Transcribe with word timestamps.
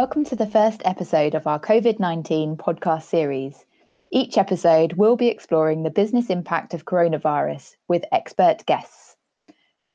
Welcome 0.00 0.24
to 0.24 0.34
the 0.34 0.46
first 0.46 0.80
episode 0.86 1.34
of 1.34 1.46
our 1.46 1.60
COVID 1.60 2.00
19 2.00 2.56
podcast 2.56 3.02
series. 3.02 3.66
Each 4.10 4.38
episode 4.38 4.94
will 4.94 5.14
be 5.14 5.28
exploring 5.28 5.82
the 5.82 5.90
business 5.90 6.30
impact 6.30 6.72
of 6.72 6.86
coronavirus 6.86 7.76
with 7.86 8.06
expert 8.10 8.64
guests. 8.64 9.14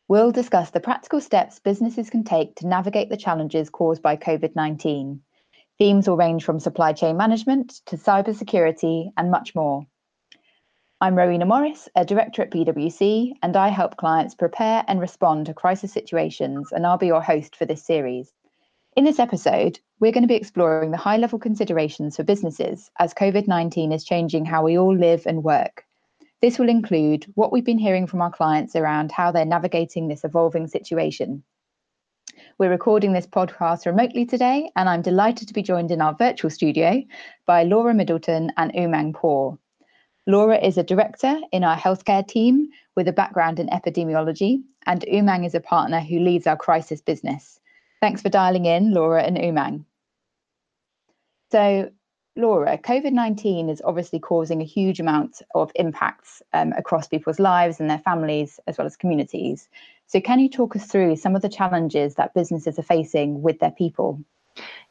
We'll 0.07 0.29
discuss 0.29 0.69
the 0.69 0.79
practical 0.79 1.21
steps 1.21 1.57
businesses 1.57 2.11
can 2.11 2.23
take 2.23 2.53
to 2.57 2.67
navigate 2.67 3.09
the 3.09 3.17
challenges 3.17 3.71
caused 3.71 4.03
by 4.03 4.15
COVID 4.15 4.55
19. 4.55 5.21
Themes 5.79 6.07
will 6.07 6.17
range 6.17 6.45
from 6.45 6.59
supply 6.59 6.93
chain 6.93 7.17
management 7.17 7.81
to 7.87 7.97
cybersecurity 7.97 9.09
and 9.17 9.31
much 9.31 9.55
more. 9.55 9.87
I'm 11.01 11.15
Rowena 11.15 11.47
Morris, 11.47 11.89
a 11.95 12.05
director 12.05 12.43
at 12.43 12.51
PwC, 12.51 13.31
and 13.41 13.57
I 13.57 13.69
help 13.69 13.97
clients 13.97 14.35
prepare 14.35 14.85
and 14.87 15.01
respond 15.01 15.47
to 15.47 15.55
crisis 15.55 15.91
situations, 15.91 16.71
and 16.71 16.85
I'll 16.85 16.99
be 16.99 17.07
your 17.07 17.23
host 17.23 17.55
for 17.55 17.65
this 17.65 17.83
series. 17.83 18.34
In 18.95 19.03
this 19.03 19.19
episode, 19.19 19.77
we're 19.99 20.13
going 20.13 20.23
to 20.23 20.27
be 20.27 20.35
exploring 20.35 20.91
the 20.91 20.97
high 20.97 21.17
level 21.17 21.37
considerations 21.37 22.15
for 22.15 22.23
businesses 22.23 22.89
as 22.97 23.13
COVID 23.13 23.45
19 23.45 23.91
is 23.91 24.05
changing 24.05 24.45
how 24.45 24.63
we 24.63 24.77
all 24.77 24.95
live 24.95 25.23
and 25.25 25.43
work. 25.43 25.83
This 26.41 26.57
will 26.57 26.69
include 26.69 27.25
what 27.35 27.51
we've 27.51 27.65
been 27.65 27.77
hearing 27.77 28.07
from 28.07 28.21
our 28.21 28.31
clients 28.31 28.73
around 28.73 29.11
how 29.11 29.33
they're 29.33 29.43
navigating 29.43 30.07
this 30.07 30.23
evolving 30.23 30.67
situation. 30.67 31.43
We're 32.57 32.69
recording 32.69 33.11
this 33.11 33.27
podcast 33.27 33.85
remotely 33.85 34.25
today, 34.25 34.71
and 34.77 34.87
I'm 34.87 35.01
delighted 35.01 35.49
to 35.49 35.53
be 35.53 35.61
joined 35.61 35.91
in 35.91 35.99
our 35.99 36.15
virtual 36.15 36.49
studio 36.49 37.03
by 37.45 37.63
Laura 37.63 37.93
Middleton 37.93 38.53
and 38.55 38.71
Umang 38.71 39.13
Paw. 39.13 39.57
Laura 40.25 40.57
is 40.57 40.77
a 40.77 40.83
director 40.83 41.37
in 41.51 41.65
our 41.65 41.75
healthcare 41.75 42.25
team 42.25 42.69
with 42.95 43.09
a 43.09 43.13
background 43.13 43.59
in 43.59 43.67
epidemiology, 43.67 44.63
and 44.85 45.01
Umang 45.11 45.45
is 45.45 45.53
a 45.53 45.59
partner 45.59 45.99
who 45.99 46.21
leads 46.21 46.47
our 46.47 46.55
crisis 46.55 47.01
business. 47.01 47.59
Thanks 48.05 48.21
for 48.21 48.29
dialing 48.29 48.65
in, 48.65 48.93
Laura 48.93 49.23
and 49.23 49.35
Umang. 49.35 49.83
So, 51.51 51.89
Laura, 52.35 52.77
COVID 52.77 53.11
19 53.13 53.67
is 53.67 53.81
obviously 53.83 54.19
causing 54.19 54.61
a 54.61 54.63
huge 54.63 54.99
amount 54.99 55.41
of 55.55 55.71
impacts 55.73 56.43
um, 56.53 56.71
across 56.73 57.07
people's 57.07 57.39
lives 57.39 57.79
and 57.79 57.89
their 57.89 57.97
families, 57.97 58.59
as 58.67 58.77
well 58.77 58.85
as 58.85 58.95
communities. 58.95 59.69
So, 60.05 60.21
can 60.21 60.39
you 60.39 60.49
talk 60.49 60.75
us 60.75 60.85
through 60.85 61.15
some 61.15 61.35
of 61.35 61.41
the 61.41 61.49
challenges 61.49 62.13
that 62.13 62.35
businesses 62.35 62.77
are 62.77 62.83
facing 62.83 63.41
with 63.41 63.57
their 63.57 63.71
people? 63.71 64.21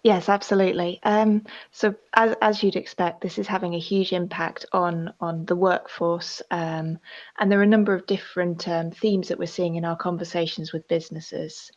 Yes, 0.03 0.29
absolutely. 0.29 1.01
Um, 1.03 1.45
so, 1.71 1.95
as, 2.13 2.37
as 2.43 2.63
you'd 2.63 2.77
expect, 2.77 3.23
this 3.23 3.39
is 3.39 3.47
having 3.47 3.75
a 3.75 3.79
huge 3.79 4.13
impact 4.13 4.67
on 4.73 5.15
on 5.21 5.47
the 5.47 5.57
workforce, 5.57 6.43
um, 6.51 6.99
and 7.39 7.51
there 7.51 7.61
are 7.61 7.63
a 7.63 7.67
number 7.67 7.95
of 7.95 8.07
different 8.07 8.69
um, 8.69 8.91
themes 8.91 9.29
that 9.29 9.39
we're 9.39 9.47
seeing 9.47 9.77
in 9.77 9.85
our 9.85 9.97
conversations 9.97 10.73
with 10.73 10.87
businesses. 10.89 11.71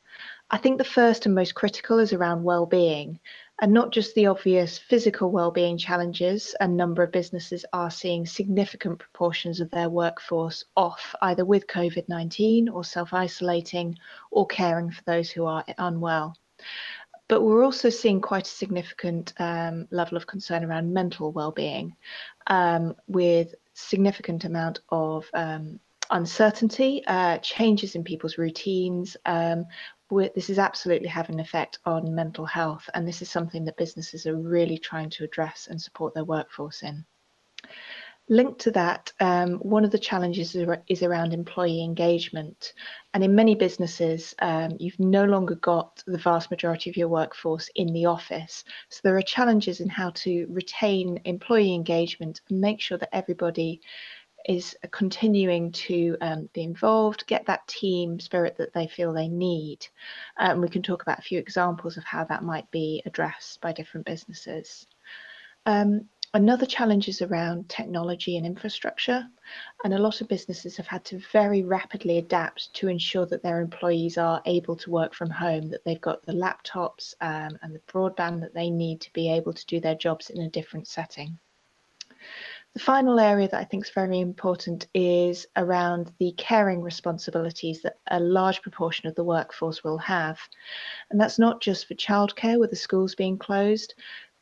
I 0.51 0.57
think 0.57 0.77
the 0.77 0.83
first 0.83 1.25
and 1.25 1.35
most 1.35 1.55
critical 1.55 1.99
is 1.99 2.11
around 2.11 2.43
well-being 2.43 3.19
and 3.59 3.73
not 3.73 3.91
just 3.91 4.13
the 4.13 4.27
obvious 4.27 4.77
physical 4.77 5.31
well-being 5.31 5.77
challenges 5.77 6.55
a 6.59 6.67
number 6.67 7.03
of 7.03 7.11
businesses 7.11 7.65
are 7.73 7.89
seeing 7.89 8.25
significant 8.25 8.99
proportions 8.99 9.59
of 9.59 9.69
their 9.71 9.89
workforce 9.89 10.63
off 10.75 11.15
either 11.23 11.43
with 11.43 11.67
covid-19 11.67 12.71
or 12.71 12.83
self-isolating 12.83 13.97
or 14.31 14.45
caring 14.45 14.91
for 14.91 15.03
those 15.05 15.29
who 15.29 15.45
are 15.45 15.65
unwell 15.77 16.35
but 17.27 17.41
we're 17.41 17.63
also 17.63 17.89
seeing 17.89 18.21
quite 18.21 18.47
a 18.47 18.51
significant 18.51 19.33
um, 19.39 19.87
level 19.91 20.17
of 20.17 20.27
concern 20.27 20.63
around 20.63 20.93
mental 20.93 21.31
well-being 21.31 21.95
um, 22.47 22.95
with 23.07 23.53
significant 23.73 24.45
amount 24.45 24.79
of 24.89 25.25
um, 25.33 25.79
uncertainty, 26.11 27.03
uh, 27.07 27.37
changes 27.39 27.95
in 27.95 28.03
people's 28.03 28.37
routines, 28.37 29.17
um, 29.25 29.65
this 30.09 30.49
is 30.49 30.57
absolutely 30.57 31.09
having 31.09 31.35
an 31.35 31.41
effect 31.41 31.79
on 31.85 32.15
mental 32.15 32.45
health, 32.45 32.89
and 32.93 33.07
this 33.07 33.21
is 33.21 33.29
something 33.29 33.65
that 33.65 33.77
businesses 33.77 34.25
are 34.25 34.37
really 34.37 34.77
trying 34.77 35.09
to 35.09 35.23
address 35.23 35.67
and 35.69 35.81
support 35.81 36.13
their 36.13 36.23
workforce 36.23 36.81
in. 36.81 37.05
Linked 38.29 38.59
to 38.59 38.71
that, 38.71 39.13
um, 39.21 39.53
one 39.59 39.85
of 39.85 39.91
the 39.91 39.97
challenges 39.97 40.53
is 40.87 41.03
around 41.03 41.33
employee 41.33 41.81
engagement. 41.81 42.73
And 43.13 43.23
in 43.23 43.35
many 43.35 43.55
businesses, 43.55 44.35
um, 44.39 44.75
you've 44.79 44.99
no 44.99 45.23
longer 45.23 45.55
got 45.55 46.03
the 46.05 46.17
vast 46.17 46.51
majority 46.51 46.89
of 46.89 46.97
your 46.97 47.07
workforce 47.07 47.69
in 47.75 47.93
the 47.93 48.05
office. 48.05 48.65
So 48.89 48.99
there 49.03 49.15
are 49.15 49.21
challenges 49.21 49.79
in 49.79 49.87
how 49.87 50.09
to 50.09 50.45
retain 50.49 51.21
employee 51.23 51.73
engagement 51.73 52.41
and 52.49 52.59
make 52.59 52.81
sure 52.81 52.97
that 52.97 53.15
everybody 53.15 53.79
is 54.45 54.75
continuing 54.91 55.71
to 55.71 56.17
um, 56.19 56.49
be 56.53 56.63
involved, 56.63 57.27
get 57.27 57.45
that 57.45 57.67
team 57.67 58.19
spirit 58.19 58.57
that 58.57 58.73
they 58.73 58.87
feel 58.87 59.13
they 59.13 59.29
need. 59.29 59.87
And 60.37 60.53
um, 60.53 60.61
we 60.61 60.69
can 60.69 60.81
talk 60.81 61.01
about 61.01 61.19
a 61.19 61.23
few 61.23 61.39
examples 61.39 61.95
of 61.95 62.03
how 62.03 62.25
that 62.25 62.43
might 62.43 62.69
be 62.71 63.01
addressed 63.05 63.61
by 63.61 63.71
different 63.71 64.05
businesses. 64.05 64.85
Um, 65.65 66.07
another 66.33 66.65
challenge 66.65 67.07
is 67.07 67.21
around 67.21 67.69
technology 67.69 68.37
and 68.37 68.45
infrastructure. 68.45 69.27
And 69.83 69.93
a 69.93 69.99
lot 69.99 70.21
of 70.21 70.27
businesses 70.27 70.75
have 70.77 70.87
had 70.87 71.05
to 71.05 71.19
very 71.31 71.63
rapidly 71.63 72.17
adapt 72.17 72.73
to 72.75 72.87
ensure 72.87 73.25
that 73.27 73.43
their 73.43 73.61
employees 73.61 74.17
are 74.17 74.41
able 74.45 74.75
to 74.77 74.91
work 74.91 75.13
from 75.13 75.29
home, 75.29 75.69
that 75.69 75.83
they've 75.85 76.01
got 76.01 76.25
the 76.25 76.33
laptops 76.33 77.13
um, 77.21 77.57
and 77.61 77.73
the 77.73 77.81
broadband 77.91 78.41
that 78.41 78.53
they 78.53 78.69
need 78.69 79.01
to 79.01 79.13
be 79.13 79.31
able 79.31 79.53
to 79.53 79.65
do 79.65 79.79
their 79.79 79.95
jobs 79.95 80.29
in 80.29 80.41
a 80.41 80.49
different 80.49 80.87
setting. 80.87 81.37
The 82.73 82.83
final 82.83 83.19
area 83.19 83.47
that 83.47 83.59
I 83.59 83.63
think 83.63 83.85
is 83.85 83.91
very 83.91 84.19
important 84.19 84.85
is 84.93 85.47
around 85.55 86.11
the 86.19 86.31
caring 86.33 86.83
responsibilities 86.83 87.81
that 87.81 87.97
a 88.11 88.19
large 88.19 88.61
proportion 88.61 89.07
of 89.07 89.15
the 89.15 89.23
workforce 89.23 89.83
will 89.83 89.97
have. 89.97 90.39
And 91.09 91.19
that's 91.19 91.39
not 91.39 91.59
just 91.59 91.87
for 91.87 91.95
childcare 91.95 92.59
with 92.59 92.69
the 92.69 92.75
schools 92.75 93.15
being 93.15 93.39
closed, 93.39 93.95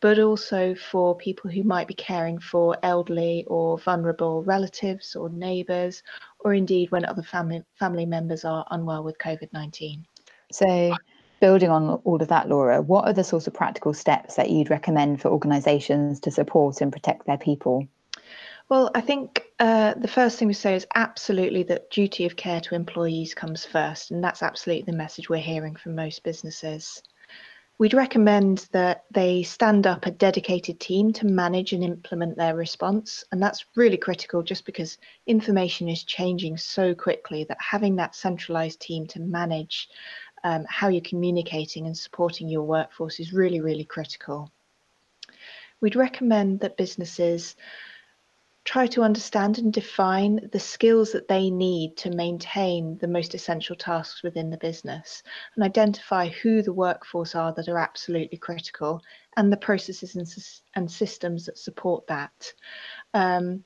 but 0.06 0.20
also 0.20 0.76
for 0.76 1.18
people 1.18 1.50
who 1.50 1.64
might 1.64 1.88
be 1.88 1.96
caring 1.96 2.38
for 2.38 2.78
elderly 2.84 3.44
or 3.48 3.80
vulnerable 3.80 4.44
relatives 4.44 5.16
or 5.16 5.30
neighbours, 5.30 6.04
or 6.42 6.54
indeed 6.54 6.92
when 6.92 7.04
other 7.06 7.24
family, 7.24 7.64
family 7.80 8.06
members 8.06 8.46
are 8.46 8.64
unwell 8.70 9.04
with 9.04 9.18
COVID 9.18 9.52
19. 9.52 10.06
So, 10.52 10.96
building 11.40 11.72
on 11.72 11.90
all 12.04 12.22
of 12.22 12.28
that, 12.28 12.48
Laura, 12.48 12.84
what 12.84 13.06
are 13.06 13.14
the 13.14 13.24
sorts 13.24 13.48
of 13.48 13.56
practical 13.56 13.96
steps 13.96 14.36
that 14.36 14.52
you'd 14.52 14.70
recommend 14.70 15.24
for 15.24 15.30
organisations 15.30 16.20
to 16.20 16.30
support 16.30 16.82
and 16.82 16.94
protect 16.94 17.26
their 17.26 17.40
people? 17.40 17.88
Well, 18.70 18.92
I 18.94 19.02
think 19.02 19.42
uh, 19.60 19.96
the 19.96 20.08
first 20.08 20.38
thing 20.38 20.48
we 20.48 20.54
say 20.54 20.76
is 20.76 20.86
absolutely 20.94 21.64
that 21.64 21.90
duty 21.90 22.28
of 22.28 22.36
care 22.36 22.62
to 22.62 22.76
employees 22.76 23.34
comes 23.34 23.66
first, 23.66 24.12
and 24.12 24.24
that's 24.24 24.44
absolutely 24.44 24.84
the 24.84 24.98
message 25.00 25.30
we're 25.30 25.38
hearing 25.38 25.76
from 25.76 25.96
most 25.96 26.24
businesses. 26.24 27.02
We'd 27.78 27.94
recommend 27.94 28.69
that 28.72 29.03
they 29.12 29.44
stand 29.44 29.86
up 29.86 30.06
a 30.06 30.12
dedicated 30.12 30.80
team 30.80 31.12
to 31.13 31.25
manage 31.25 31.74
and 31.74 31.84
implement 31.84 32.38
their 32.38 32.56
response, 32.56 33.25
and 33.34 33.44
that's 33.44 33.66
really 33.75 33.97
critical 33.97 34.41
just 34.44 34.66
because 34.66 34.97
information 35.28 35.90
is 35.90 36.03
changing 36.03 36.56
so 36.56 36.96
quickly 36.96 37.44
that 37.44 37.58
having 37.59 37.97
that 37.97 38.16
centralized 38.16 38.80
team 38.80 39.06
to 39.08 39.19
manage 39.19 39.90
um, 40.46 40.66
how 40.69 40.88
you're 40.88 41.02
communicating 41.02 41.85
and 41.85 41.97
supporting 41.97 42.47
your 42.47 42.64
workforce 42.64 43.19
is 43.19 43.34
really, 43.34 43.59
really 43.59 43.84
critical. 43.84 44.50
We'd 45.81 45.97
recommend 45.97 46.62
that 46.62 46.78
businesses 46.78 47.58
try 48.66 48.88
to 48.88 49.03
understand 49.03 49.59
and 49.59 49.72
define 49.72 50.50
the 50.52 50.59
skills 50.59 51.12
that 51.12 51.28
they 51.28 51.52
need 51.52 51.96
to 51.96 52.09
maintain 52.09 52.98
the 52.98 53.08
most 53.08 53.36
essential 53.36 53.76
tasks 53.76 54.24
within 54.24 54.50
the 54.50 54.58
business 54.58 55.22
and 55.56 55.64
identify 55.64 56.28
who 56.28 56.64
the 56.64 56.74
workforce 56.74 57.36
are 57.36 57.53
that 57.53 57.70
are 57.70 57.78
absolutely 57.78 58.40
critical 58.40 59.00
and 59.38 59.53
the 59.53 59.58
processes 59.58 60.16
and, 60.16 60.28
and 60.76 60.92
systems 60.92 61.46
that 61.46 61.59
support 61.59 62.06
that. 62.08 62.52
Um, 63.14 63.64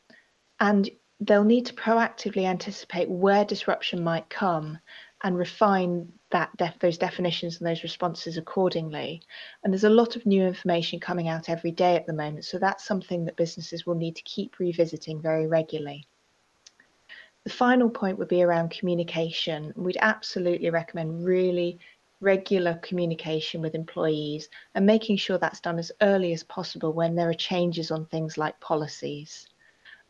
and 0.60 0.90
they'll 1.22 1.46
need 1.46 1.66
to 1.68 1.74
proactively 1.74 2.46
anticipate 2.46 3.10
where 3.10 3.46
disruption 3.46 4.04
might 4.04 4.30
come 4.30 4.78
and 5.24 5.38
refine 5.38 6.12
that 6.32 6.56
def- 6.58 6.80
those 6.80 6.98
definitions 6.98 7.58
and 7.58 7.68
those 7.68 7.84
responses 7.84 8.38
accordingly. 8.38 9.22
And 9.64 9.74
there's 9.74 9.84
a 9.84 9.90
lot 9.90 10.16
of 10.16 10.26
new 10.26 10.46
information 10.46 11.00
coming 11.00 11.28
out 11.28 11.50
every 11.50 11.72
day 11.72 11.96
at 11.96 12.06
the 12.06 12.14
moment, 12.14 12.46
so 12.46 12.58
that's 12.58 12.86
something 12.86 13.26
that 13.26 13.36
businesses 13.36 13.86
will 13.86 13.96
need 13.96 14.16
to 14.16 14.24
keep 14.24 14.60
revisiting 14.60 15.22
very 15.22 15.48
regularly. 15.48 16.08
The 17.44 17.50
final 17.50 17.90
point 17.90 18.18
would 18.18 18.28
be 18.28 18.44
around 18.44 18.70
communication. 18.72 19.74
We'd 19.76 19.98
absolutely 20.02 20.70
recommend 20.70 21.26
really 21.26 21.80
regular 22.22 22.76
communication 22.76 23.62
with 23.62 23.76
employees 23.76 24.50
and 24.76 24.86
making 24.86 25.18
sure 25.18 25.38
that's 25.38 25.62
done 25.62 25.80
as 25.80 25.92
early 26.02 26.34
as 26.34 26.44
possible 26.44 26.92
when 26.92 27.16
there 27.16 27.30
are 27.30 27.34
changes 27.34 27.92
on 27.92 28.06
things 28.06 28.38
like 28.38 28.60
policies. 28.60 29.48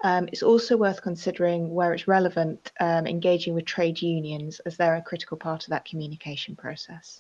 Um, 0.04 0.28
it's 0.32 0.44
also 0.44 0.78
worth 0.78 1.02
considering 1.02 1.74
where 1.74 1.94
it's 1.94 2.08
relevant 2.08 2.72
um, 2.80 3.06
engaging 3.06 3.54
with 3.54 3.66
trade 3.66 4.02
unions 4.02 4.60
as 4.66 4.78
they're 4.78 4.96
a 4.96 5.02
critical 5.02 5.38
part 5.38 5.64
of 5.64 5.70
that 5.72 5.86
communication 5.86 6.56
process. 6.56 7.20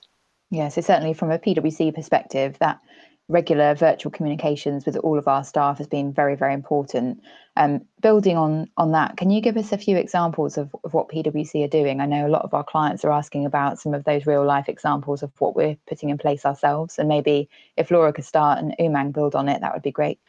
Yeah, 0.49 0.69
so 0.69 0.81
certainly 0.81 1.13
from 1.13 1.31
a 1.31 1.39
PwC 1.39 1.93
perspective, 1.93 2.57
that 2.59 2.79
regular 3.27 3.75
virtual 3.75 4.11
communications 4.11 4.85
with 4.85 4.97
all 4.97 5.17
of 5.17 5.27
our 5.27 5.43
staff 5.43 5.77
has 5.77 5.87
been 5.87 6.11
very, 6.11 6.35
very 6.35 6.53
important. 6.53 7.21
Um, 7.55 7.81
building 8.01 8.37
on 8.37 8.67
on 8.75 8.91
that, 8.93 9.17
can 9.17 9.29
you 9.29 9.41
give 9.41 9.57
us 9.57 9.71
a 9.71 9.77
few 9.77 9.95
examples 9.97 10.57
of, 10.57 10.75
of 10.83 10.93
what 10.93 11.09
PwC 11.09 11.63
are 11.63 11.67
doing? 11.67 12.01
I 12.01 12.07
know 12.07 12.25
a 12.25 12.29
lot 12.29 12.41
of 12.41 12.53
our 12.53 12.63
clients 12.63 13.05
are 13.05 13.11
asking 13.11 13.45
about 13.45 13.79
some 13.79 13.93
of 13.93 14.03
those 14.05 14.25
real 14.25 14.45
life 14.45 14.67
examples 14.67 15.21
of 15.21 15.31
what 15.39 15.55
we're 15.55 15.77
putting 15.87 16.09
in 16.09 16.17
place 16.17 16.45
ourselves, 16.45 16.97
and 16.97 17.07
maybe 17.07 17.49
if 17.77 17.91
Laura 17.91 18.11
could 18.11 18.25
start 18.25 18.59
and 18.59 18.75
Umang 18.79 19.13
build 19.13 19.35
on 19.35 19.47
it, 19.47 19.61
that 19.61 19.73
would 19.73 19.83
be 19.83 19.91
great. 19.91 20.19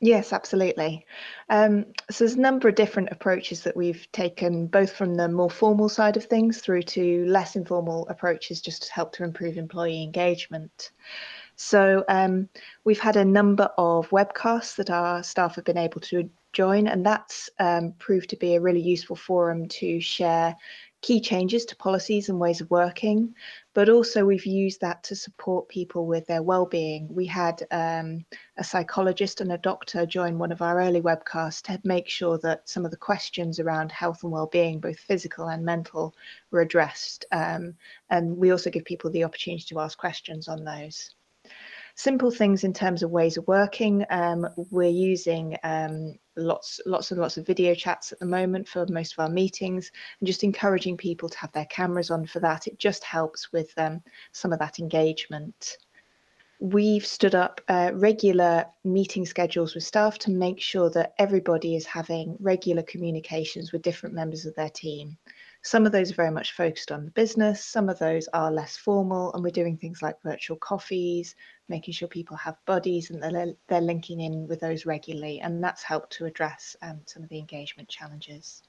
Yes, 0.00 0.32
absolutely. 0.32 1.04
Um, 1.48 1.86
so 2.08 2.22
there's 2.24 2.36
a 2.36 2.40
number 2.40 2.68
of 2.68 2.76
different 2.76 3.08
approaches 3.10 3.64
that 3.64 3.76
we've 3.76 4.06
taken, 4.12 4.68
both 4.68 4.92
from 4.92 5.16
the 5.16 5.28
more 5.28 5.50
formal 5.50 5.88
side 5.88 6.16
of 6.16 6.24
things 6.24 6.60
through 6.60 6.82
to 6.82 7.26
less 7.26 7.56
informal 7.56 8.06
approaches, 8.08 8.60
just 8.60 8.84
to 8.84 8.92
help 8.92 9.12
to 9.14 9.24
improve 9.24 9.56
employee 9.56 10.04
engagement. 10.04 10.92
So 11.56 12.04
um, 12.08 12.48
we've 12.84 13.00
had 13.00 13.16
a 13.16 13.24
number 13.24 13.70
of 13.76 14.08
webcasts 14.10 14.76
that 14.76 14.90
our 14.90 15.24
staff 15.24 15.56
have 15.56 15.64
been 15.64 15.78
able 15.78 16.00
to 16.02 16.30
join, 16.52 16.86
and 16.86 17.04
that's 17.04 17.50
um, 17.58 17.92
proved 17.98 18.30
to 18.30 18.36
be 18.36 18.54
a 18.54 18.60
really 18.60 18.80
useful 18.80 19.16
forum 19.16 19.66
to 19.68 20.00
share 20.00 20.54
key 21.00 21.20
changes 21.20 21.64
to 21.64 21.76
policies 21.76 22.28
and 22.28 22.40
ways 22.40 22.60
of 22.60 22.70
working, 22.70 23.34
but 23.72 23.88
also 23.88 24.24
we've 24.24 24.46
used 24.46 24.80
that 24.80 25.02
to 25.04 25.14
support 25.14 25.68
people 25.68 26.06
with 26.06 26.26
their 26.26 26.42
well-being. 26.42 27.06
We 27.08 27.26
had 27.26 27.64
um, 27.70 28.24
a 28.56 28.64
psychologist 28.64 29.40
and 29.40 29.52
a 29.52 29.58
doctor 29.58 30.06
join 30.06 30.38
one 30.38 30.50
of 30.50 30.60
our 30.60 30.80
early 30.80 31.00
webcasts 31.00 31.62
to 31.62 31.80
make 31.84 32.08
sure 32.08 32.38
that 32.38 32.68
some 32.68 32.84
of 32.84 32.90
the 32.90 32.96
questions 32.96 33.60
around 33.60 33.92
health 33.92 34.24
and 34.24 34.32
well-being, 34.32 34.80
both 34.80 34.98
physical 34.98 35.48
and 35.48 35.64
mental, 35.64 36.14
were 36.50 36.60
addressed. 36.60 37.26
Um, 37.30 37.74
and 38.10 38.36
we 38.36 38.50
also 38.50 38.70
give 38.70 38.84
people 38.84 39.10
the 39.10 39.24
opportunity 39.24 39.64
to 39.68 39.80
ask 39.80 39.96
questions 39.96 40.48
on 40.48 40.64
those 40.64 41.14
simple 41.98 42.30
things 42.30 42.62
in 42.62 42.72
terms 42.72 43.02
of 43.02 43.10
ways 43.10 43.36
of 43.36 43.46
working. 43.48 44.04
Um, 44.08 44.46
we're 44.70 44.88
using 44.88 45.56
um, 45.64 46.14
lots, 46.36 46.80
lots 46.86 47.10
and 47.10 47.20
lots 47.20 47.36
of 47.36 47.44
video 47.44 47.74
chats 47.74 48.12
at 48.12 48.20
the 48.20 48.26
moment 48.26 48.68
for 48.68 48.86
most 48.88 49.14
of 49.14 49.18
our 49.18 49.28
meetings, 49.28 49.90
and 50.20 50.26
just 50.26 50.44
encouraging 50.44 50.96
people 50.96 51.28
to 51.28 51.38
have 51.38 51.50
their 51.50 51.66
cameras 51.66 52.12
on 52.12 52.24
for 52.24 52.38
that. 52.38 52.68
It 52.68 52.78
just 52.78 53.02
helps 53.02 53.52
with 53.52 53.72
um, 53.76 54.00
some 54.30 54.52
of 54.52 54.60
that 54.60 54.78
engagement. 54.78 55.76
We've 56.60 57.04
stood 57.04 57.34
up 57.34 57.60
uh, 57.68 57.90
regular 57.94 58.66
meeting 58.84 59.26
schedules 59.26 59.74
with 59.74 59.82
staff 59.82 60.18
to 60.20 60.30
make 60.30 60.60
sure 60.60 60.90
that 60.90 61.14
everybody 61.18 61.74
is 61.74 61.84
having 61.84 62.36
regular 62.38 62.84
communications 62.84 63.72
with 63.72 63.82
different 63.82 64.14
members 64.14 64.46
of 64.46 64.54
their 64.54 64.70
team. 64.70 65.18
Some 65.62 65.86
of 65.86 65.92
those 65.92 66.10
are 66.12 66.14
very 66.14 66.30
much 66.30 66.52
focused 66.52 66.92
on 66.92 67.04
the 67.04 67.10
business, 67.10 67.64
some 67.64 67.88
of 67.88 67.98
those 67.98 68.28
are 68.28 68.50
less 68.50 68.76
formal, 68.76 69.32
and 69.32 69.42
we're 69.42 69.50
doing 69.50 69.76
things 69.76 70.02
like 70.02 70.22
virtual 70.22 70.56
coffees, 70.56 71.34
making 71.68 71.94
sure 71.94 72.08
people 72.08 72.36
have 72.36 72.56
buddies 72.64 73.10
and 73.10 73.22
they're, 73.22 73.54
they're 73.66 73.80
linking 73.80 74.20
in 74.20 74.46
with 74.46 74.60
those 74.60 74.86
regularly, 74.86 75.40
and 75.40 75.62
that's 75.62 75.82
helped 75.82 76.12
to 76.12 76.26
address 76.26 76.76
um, 76.82 77.00
some 77.06 77.22
of 77.22 77.28
the 77.28 77.38
engagement 77.38 77.88
challenges. 77.88 78.62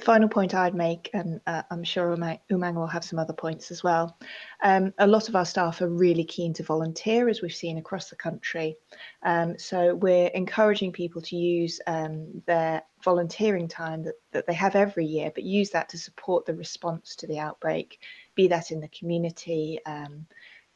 Final 0.00 0.28
point 0.28 0.54
I'd 0.54 0.74
make, 0.74 1.08
and 1.14 1.40
uh, 1.46 1.62
I'm 1.70 1.84
sure 1.84 2.16
Umang 2.16 2.74
will 2.74 2.86
have 2.86 3.04
some 3.04 3.18
other 3.18 3.32
points 3.32 3.70
as 3.70 3.84
well. 3.84 4.18
Um, 4.62 4.92
a 4.98 5.06
lot 5.06 5.28
of 5.28 5.36
our 5.36 5.44
staff 5.44 5.80
are 5.82 5.88
really 5.88 6.24
keen 6.24 6.52
to 6.54 6.64
volunteer, 6.64 7.28
as 7.28 7.40
we've 7.40 7.54
seen 7.54 7.78
across 7.78 8.10
the 8.10 8.16
country. 8.16 8.76
Um, 9.22 9.56
so 9.56 9.94
we're 9.94 10.26
encouraging 10.28 10.90
people 10.92 11.22
to 11.22 11.36
use 11.36 11.80
um, 11.86 12.42
their 12.46 12.82
volunteering 13.04 13.68
time 13.68 14.02
that, 14.02 14.14
that 14.32 14.46
they 14.46 14.54
have 14.54 14.74
every 14.74 15.06
year, 15.06 15.30
but 15.32 15.44
use 15.44 15.70
that 15.70 15.88
to 15.90 15.98
support 15.98 16.44
the 16.44 16.54
response 16.54 17.14
to 17.16 17.28
the 17.28 17.38
outbreak, 17.38 18.00
be 18.34 18.48
that 18.48 18.72
in 18.72 18.80
the 18.80 18.88
community 18.88 19.78
um, 19.86 20.26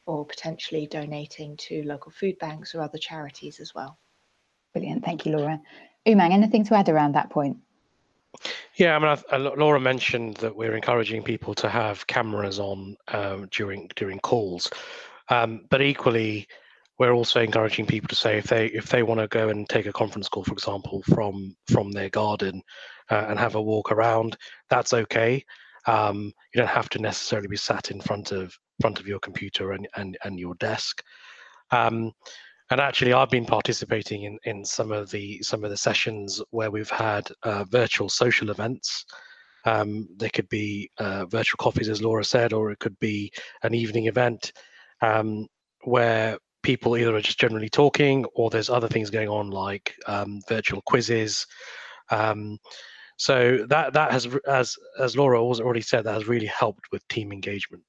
or 0.05 0.25
potentially 0.25 0.87
donating 0.87 1.57
to 1.57 1.83
local 1.83 2.11
food 2.11 2.39
banks 2.39 2.73
or 2.73 2.81
other 2.81 2.97
charities 2.97 3.59
as 3.59 3.75
well. 3.75 3.99
Brilliant. 4.73 5.03
Thank 5.03 5.25
you, 5.25 5.35
Laura. 5.37 5.59
Umang, 6.07 6.31
anything 6.31 6.63
to 6.65 6.75
add 6.75 6.87
around 6.87 7.15
that 7.15 7.29
point? 7.29 7.57
Yeah, 8.75 8.95
I 8.95 8.99
mean, 8.99 9.17
I, 9.31 9.37
Laura 9.37 9.79
mentioned 9.79 10.37
that 10.37 10.55
we're 10.55 10.75
encouraging 10.75 11.23
people 11.23 11.53
to 11.55 11.69
have 11.69 12.07
cameras 12.07 12.59
on 12.59 12.95
um, 13.09 13.47
during 13.51 13.89
during 13.95 14.19
calls, 14.19 14.69
um, 15.29 15.65
but 15.69 15.81
equally, 15.81 16.47
we're 16.97 17.11
also 17.13 17.41
encouraging 17.41 17.85
people 17.85 18.07
to 18.09 18.15
say 18.15 18.37
if 18.37 18.45
they 18.45 18.67
if 18.67 18.87
they 18.87 19.03
want 19.03 19.19
to 19.19 19.27
go 19.27 19.49
and 19.49 19.67
take 19.67 19.85
a 19.85 19.93
conference 19.93 20.29
call, 20.29 20.43
for 20.43 20.53
example, 20.53 21.03
from 21.13 21.55
from 21.71 21.91
their 21.91 22.09
garden 22.09 22.61
uh, 23.09 23.25
and 23.29 23.39
have 23.39 23.55
a 23.55 23.61
walk 23.61 23.91
around, 23.91 24.37
that's 24.69 24.93
okay. 24.93 25.43
Um, 25.87 26.31
you 26.53 26.59
don't 26.59 26.67
have 26.67 26.89
to 26.89 26.99
necessarily 26.99 27.47
be 27.47 27.57
sat 27.57 27.91
in 27.91 27.99
front 27.99 28.31
of 28.31 28.55
front 28.79 28.99
of 28.99 29.07
your 29.07 29.19
computer 29.19 29.71
and 29.71 29.87
and, 29.95 30.17
and 30.23 30.39
your 30.39 30.55
desk. 30.55 31.03
Um, 31.71 32.11
and 32.71 32.79
actually 32.79 33.13
i've 33.13 33.29
been 33.29 33.45
participating 33.45 34.23
in 34.23 34.37
in 34.43 34.63
some 34.63 34.91
of 34.91 35.09
the 35.11 35.41
some 35.41 35.63
of 35.63 35.69
the 35.69 35.77
sessions 35.77 36.41
where 36.51 36.71
we've 36.71 36.89
had 36.89 37.29
uh, 37.43 37.63
virtual 37.65 38.09
social 38.09 38.49
events. 38.49 39.05
Um, 39.65 40.07
there 40.15 40.29
could 40.29 40.47
be 40.47 40.89
uh, 40.99 41.25
virtual 41.25 41.57
coffees 41.57 41.89
as 41.89 42.01
laura 42.01 42.23
said 42.23 42.53
or 42.53 42.71
it 42.71 42.79
could 42.79 42.97
be 42.99 43.31
an 43.61 43.73
evening 43.73 44.07
event 44.07 44.53
um, 45.01 45.47
where 45.83 46.37
people 46.63 46.97
either 46.97 47.15
are 47.15 47.21
just 47.21 47.39
generally 47.39 47.69
talking 47.69 48.25
or 48.35 48.49
there's 48.49 48.69
other 48.69 48.87
things 48.87 49.09
going 49.09 49.29
on 49.29 49.49
like 49.49 49.95
um, 50.07 50.41
virtual 50.47 50.81
quizzes. 50.85 51.45
Um, 52.09 52.57
so 53.17 53.65
that 53.67 53.93
that 53.93 54.11
has 54.11 54.27
as 54.47 54.75
as 54.97 55.17
laura 55.17 55.43
already 55.43 55.81
said 55.81 56.05
that 56.05 56.13
has 56.13 56.27
really 56.27 56.45
helped 56.47 56.85
with 56.91 57.07
team 57.09 57.31
engagement 57.31 57.83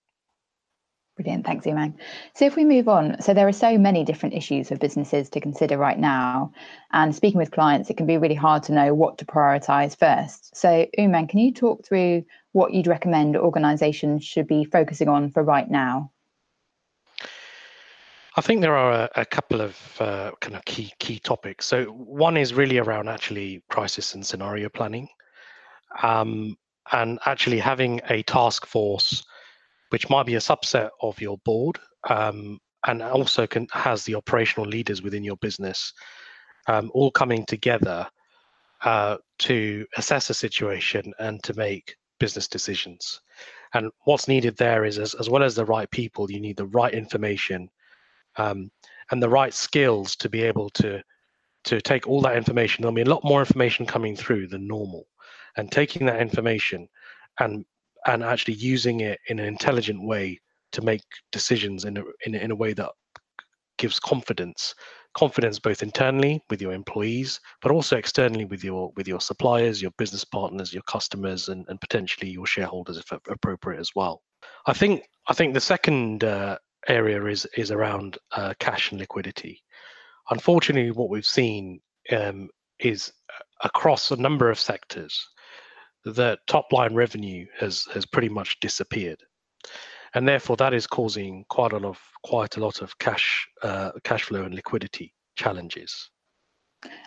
Brilliant. 1.20 1.44
Thanks, 1.44 1.66
Umang. 1.66 1.92
So 2.34 2.46
if 2.46 2.56
we 2.56 2.64
move 2.64 2.88
on, 2.88 3.20
so 3.20 3.34
there 3.34 3.46
are 3.46 3.52
so 3.52 3.76
many 3.76 4.04
different 4.04 4.34
issues 4.34 4.68
for 4.68 4.76
businesses 4.76 5.28
to 5.30 5.40
consider 5.40 5.76
right 5.76 5.98
now. 5.98 6.50
And 6.92 7.14
speaking 7.14 7.36
with 7.36 7.50
clients, 7.50 7.90
it 7.90 7.98
can 7.98 8.06
be 8.06 8.16
really 8.16 8.34
hard 8.34 8.62
to 8.64 8.72
know 8.72 8.94
what 8.94 9.18
to 9.18 9.26
prioritize 9.26 9.98
first. 9.98 10.56
So 10.56 10.86
Umang, 10.98 11.28
can 11.28 11.40
you 11.40 11.52
talk 11.52 11.84
through 11.84 12.24
what 12.52 12.72
you'd 12.72 12.86
recommend 12.86 13.36
organizations 13.36 14.24
should 14.24 14.46
be 14.46 14.64
focusing 14.64 15.10
on 15.10 15.30
for 15.30 15.42
right 15.42 15.70
now? 15.70 16.10
I 18.36 18.40
think 18.40 18.62
there 18.62 18.76
are 18.76 18.92
a, 18.92 19.20
a 19.20 19.26
couple 19.26 19.60
of 19.60 19.76
uh, 20.00 20.30
kind 20.40 20.56
of 20.56 20.64
key 20.64 20.90
key 21.00 21.18
topics. 21.18 21.66
So 21.66 21.84
one 21.84 22.38
is 22.38 22.54
really 22.54 22.78
around 22.78 23.10
actually 23.10 23.62
crisis 23.68 24.14
and 24.14 24.24
scenario 24.24 24.70
planning, 24.70 25.08
um, 26.02 26.56
and 26.90 27.18
actually 27.26 27.58
having 27.58 28.00
a 28.08 28.22
task 28.22 28.64
force 28.64 29.22
which 29.90 30.08
might 30.08 30.26
be 30.26 30.36
a 30.36 30.40
subset 30.40 30.90
of 31.02 31.20
your 31.20 31.38
board 31.44 31.78
um, 32.08 32.58
and 32.86 33.02
also 33.02 33.46
can 33.46 33.66
has 33.72 34.04
the 34.04 34.14
operational 34.14 34.68
leaders 34.68 35.02
within 35.02 35.22
your 35.22 35.36
business 35.36 35.92
um, 36.66 36.90
all 36.94 37.10
coming 37.10 37.44
together 37.46 38.08
uh, 38.84 39.16
to 39.38 39.86
assess 39.96 40.30
a 40.30 40.34
situation 40.34 41.12
and 41.18 41.42
to 41.42 41.54
make 41.54 41.96
business 42.18 42.48
decisions. 42.48 43.20
And 43.74 43.90
what's 44.04 44.28
needed 44.28 44.56
there 44.56 44.84
is, 44.84 44.98
as, 44.98 45.14
as 45.14 45.28
well 45.28 45.42
as 45.42 45.54
the 45.54 45.64
right 45.64 45.90
people, 45.90 46.30
you 46.30 46.40
need 46.40 46.56
the 46.56 46.66
right 46.66 46.92
information 46.92 47.68
um, 48.36 48.70
and 49.10 49.22
the 49.22 49.28
right 49.28 49.52
skills 49.52 50.16
to 50.16 50.28
be 50.28 50.42
able 50.42 50.70
to 50.70 51.02
to 51.62 51.78
take 51.78 52.08
all 52.08 52.22
that 52.22 52.38
information. 52.38 52.80
There'll 52.80 52.94
be 52.94 53.02
a 53.02 53.04
lot 53.04 53.22
more 53.22 53.40
information 53.40 53.84
coming 53.84 54.16
through 54.16 54.46
than 54.46 54.66
normal, 54.66 55.06
and 55.58 55.70
taking 55.70 56.06
that 56.06 56.20
information 56.20 56.88
and 57.38 57.64
and 58.06 58.22
actually 58.22 58.54
using 58.54 59.00
it 59.00 59.18
in 59.28 59.38
an 59.38 59.46
intelligent 59.46 60.02
way 60.02 60.38
to 60.72 60.82
make 60.82 61.02
decisions 61.32 61.84
in 61.84 61.96
a, 61.96 62.02
in, 62.26 62.34
in 62.34 62.50
a 62.50 62.56
way 62.56 62.72
that 62.72 62.90
gives 63.78 63.98
confidence 63.98 64.74
confidence 65.14 65.58
both 65.58 65.82
internally 65.82 66.40
with 66.50 66.62
your 66.62 66.72
employees 66.72 67.40
but 67.62 67.72
also 67.72 67.96
externally 67.96 68.44
with 68.44 68.62
your 68.62 68.92
with 68.96 69.08
your 69.08 69.20
suppliers 69.20 69.82
your 69.82 69.90
business 69.98 70.24
partners 70.24 70.72
your 70.72 70.82
customers 70.84 71.48
and, 71.48 71.66
and 71.68 71.80
potentially 71.80 72.30
your 72.30 72.46
shareholders 72.46 72.96
if 72.96 73.10
appropriate 73.28 73.80
as 73.80 73.90
well. 73.96 74.22
I 74.66 74.72
think 74.72 75.02
i 75.26 75.32
think 75.32 75.54
the 75.54 75.60
second 75.60 76.24
uh, 76.24 76.58
area 76.88 77.24
is 77.24 77.46
is 77.56 77.70
around 77.70 78.18
uh, 78.32 78.54
cash 78.60 78.92
and 78.92 79.00
liquidity. 79.00 79.62
Unfortunately 80.30 80.92
what 80.92 81.10
we've 81.10 81.26
seen 81.26 81.80
um, 82.12 82.48
is 82.78 83.12
across 83.64 84.10
a 84.10 84.16
number 84.16 84.50
of 84.50 84.60
sectors 84.60 85.28
that 86.04 86.40
top 86.46 86.72
line 86.72 86.94
revenue 86.94 87.46
has 87.58 87.84
has 87.92 88.06
pretty 88.06 88.28
much 88.28 88.58
disappeared, 88.60 89.22
and 90.14 90.26
therefore 90.26 90.56
that 90.56 90.74
is 90.74 90.86
causing 90.86 91.44
quite 91.48 91.72
a 91.72 91.78
lot 91.78 91.90
of 91.90 92.00
quite 92.22 92.56
a 92.56 92.60
lot 92.60 92.82
of 92.82 92.98
cash 92.98 93.48
uh, 93.62 93.92
cash 94.04 94.24
flow 94.24 94.42
and 94.42 94.54
liquidity 94.54 95.14
challenges. 95.36 96.10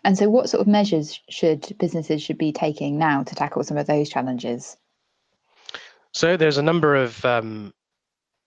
And 0.03 0.17
so, 0.17 0.29
what 0.29 0.49
sort 0.49 0.61
of 0.61 0.67
measures 0.67 1.19
should 1.29 1.75
businesses 1.79 2.21
should 2.21 2.37
be 2.37 2.51
taking 2.51 2.97
now 2.97 3.23
to 3.23 3.35
tackle 3.35 3.63
some 3.63 3.77
of 3.77 3.87
those 3.87 4.09
challenges? 4.09 4.77
So 6.13 6.37
there's 6.37 6.59
a 6.59 6.63
number 6.63 6.95
of 6.95 7.25
um, 7.25 7.73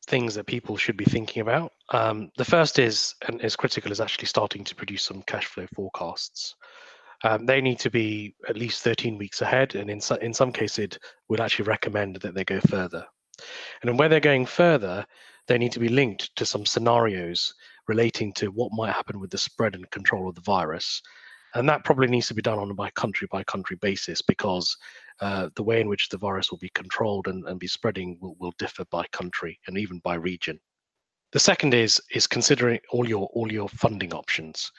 things 0.07 0.37
that 0.37 0.47
people 0.47 0.77
should 0.77 0.97
be 0.97 1.05
thinking 1.05 1.43
about. 1.43 1.73
Um, 1.91 2.31
the 2.37 2.45
first 2.45 2.79
is, 2.79 3.15
and 3.27 3.41
is 3.43 3.57
critical, 3.57 3.91
is 3.91 4.01
actually 4.01 4.27
starting 4.27 4.63
to 4.65 4.75
produce 4.75 5.03
some 5.03 5.23
cash 5.23 5.47
flow 5.47 5.67
forecasts 5.75 6.55
um, 7.25 7.47
they 7.47 7.61
need 7.61 7.79
to 7.81 7.91
be 7.91 8.35
at 8.49 8.57
least 8.57 8.83
13 8.83 9.19
weeks 9.19 9.41
ahead, 9.43 9.75
and 9.75 9.91
in, 9.91 10.01
in 10.21 10.35
some 10.35 10.53
cases, 10.53 10.99
we'd 11.29 11.41
actually 11.41 11.67
recommend 11.67 12.17
that 12.17 12.35
they 12.35 12.45
go 12.45 12.61
further. 12.69 13.05
And 13.83 13.99
where 13.99 14.09
they're 14.09 14.21
going 14.21 14.47
further, 14.47 15.05
they 15.47 15.59
need 15.59 15.73
to 15.73 15.81
be 15.81 15.89
linked 15.89 16.35
to 16.37 16.47
some 16.47 16.67
scenarios 16.67 17.55
relating 17.89 18.33
to 18.35 18.49
what 18.49 18.73
might 18.73 18.93
happen 18.93 19.21
with 19.21 19.31
the 19.31 19.39
spread 19.39 19.75
and 19.75 19.91
control 19.91 20.29
of 20.29 20.35
the 20.35 20.41
virus. 20.41 21.01
And 21.55 21.69
that 21.69 21.85
probably 21.85 22.09
needs 22.09 22.29
to 22.29 22.35
be 22.35 22.43
done 22.43 22.59
on 22.59 22.71
a 22.71 22.75
by 22.75 22.91
country 22.91 23.29
by 23.31 23.45
country 23.45 23.77
basis 23.81 24.21
because 24.21 24.77
uh, 25.21 25.49
the 25.55 25.63
way 25.63 25.81
in 25.81 25.89
which 25.89 26.09
the 26.09 26.19
virus 26.19 26.51
will 26.51 26.59
be 26.59 26.71
controlled 26.71 27.29
and, 27.29 27.47
and 27.49 27.59
be 27.59 27.67
spreading 27.67 28.19
will, 28.21 28.37
will 28.39 28.53
differ 28.59 28.85
by 28.91 29.05
country 29.13 29.59
and 29.67 29.79
even 29.79 29.99
by 30.01 30.15
region. 30.15 30.59
The 31.33 31.41
second 31.41 31.75
is 31.75 32.01
is 32.11 32.27
considering 32.27 32.79
all 32.91 33.09
your 33.09 33.29
all 33.33 33.51
your 33.51 33.69
funding 33.69 34.13
options. 34.13 34.71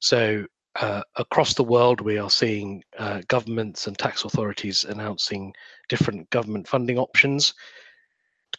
So 0.00 0.46
uh, 0.80 1.02
across 1.16 1.54
the 1.54 1.64
world, 1.64 2.00
we 2.00 2.18
are 2.18 2.30
seeing 2.30 2.82
uh, 2.98 3.22
governments 3.28 3.86
and 3.86 3.98
tax 3.98 4.24
authorities 4.24 4.84
announcing 4.84 5.52
different 5.88 6.28
government 6.30 6.68
funding 6.68 6.98
options. 6.98 7.54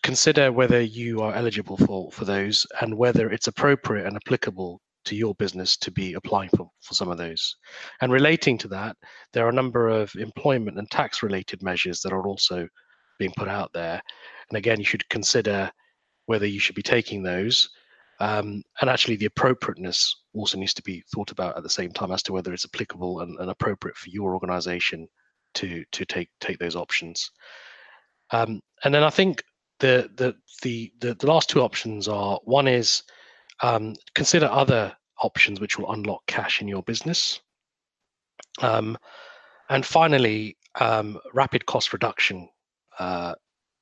Consider 0.03 0.51
whether 0.51 0.81
you 0.81 1.21
are 1.21 1.33
eligible 1.33 1.77
for, 1.77 2.12
for 2.12 2.25
those 2.25 2.65
and 2.81 2.97
whether 2.97 3.29
it's 3.29 3.47
appropriate 3.47 4.05
and 4.05 4.15
applicable 4.15 4.81
to 5.05 5.15
your 5.15 5.36
business 5.36 5.77
to 5.77 5.91
be 5.91 6.13
applying 6.13 6.50
for, 6.50 6.69
for 6.81 6.93
some 6.93 7.09
of 7.09 7.17
those. 7.17 7.55
And 8.01 8.12
relating 8.12 8.57
to 8.59 8.67
that, 8.69 8.95
there 9.33 9.45
are 9.45 9.50
a 9.50 9.53
number 9.53 9.88
of 9.88 10.13
employment 10.15 10.77
and 10.77 10.89
tax 10.91 11.24
related 11.24 11.63
measures 11.63 12.01
that 12.01 12.13
are 12.13 12.27
also 12.27 12.67
being 13.17 13.33
put 13.38 13.47
out 13.47 13.71
there. 13.74 14.01
And 14.50 14.57
again, 14.57 14.79
you 14.79 14.86
should 14.86 15.07
consider 15.09 15.71
whether 16.25 16.45
you 16.45 16.59
should 16.59 16.75
be 16.75 16.83
taking 16.83 17.24
those 17.24 17.69
um, 18.19 18.63
and 18.81 18.89
actually, 18.89 19.15
the 19.15 19.27
appropriateness 19.27 20.24
also 20.33 20.57
needs 20.57 20.74
to 20.75 20.83
be 20.83 21.03
thought 21.13 21.31
about 21.31 21.55
at 21.55 21.63
the 21.63 21.69
same 21.69 21.91
time 21.91 22.12
as 22.12 22.24
to 22.24 22.33
whether 22.33 22.53
it's 22.53 22.65
applicable 22.65 23.21
and, 23.21 23.39
and 23.39 23.50
appropriate 23.50 23.97
for 23.97 24.09
your 24.09 24.33
organization 24.33 25.07
to 25.53 25.83
to 25.91 26.05
take 26.05 26.29
take 26.39 26.57
those 26.57 26.75
options. 26.75 27.31
Um, 28.31 28.62
and 28.83 28.93
then 28.93 29.03
I 29.03 29.09
think 29.09 29.43
the, 29.79 30.09
the 30.15 30.36
the 30.63 30.91
the 31.00 31.13
the 31.13 31.27
last 31.27 31.50
two 31.50 31.62
options 31.62 32.07
are 32.07 32.39
one 32.43 32.67
is 32.67 33.03
um, 33.62 33.93
consider 34.15 34.47
other 34.47 34.95
options 35.21 35.59
which 35.59 35.77
will 35.77 35.91
unlock 35.91 36.25
cash 36.27 36.62
in 36.62 36.67
your 36.67 36.83
business. 36.83 37.41
Um, 38.62 38.97
and 39.69 39.86
finally, 39.86 40.57
um, 40.79 41.19
rapid 41.33 41.65
cost 41.65 41.93
reduction 41.93 42.50
uh, 43.00 43.36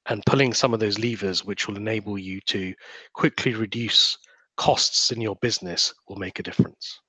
and 0.08 0.26
pulling 0.26 0.54
some 0.54 0.74
of 0.74 0.80
those 0.80 1.00
levers 1.00 1.44
which 1.44 1.68
will 1.68 1.78
enable 1.78 2.18
you 2.18 2.40
to 2.42 2.74
quickly 3.14 3.54
reduce 3.54 4.18
costs 4.58 5.12
in 5.12 5.22
your 5.22 5.36
business 5.38 5.94
will 6.08 6.18
make 6.18 6.40
a 6.40 6.44
difference. 6.44 7.00